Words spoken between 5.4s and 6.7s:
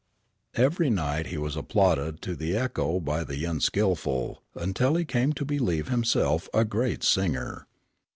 believe himself a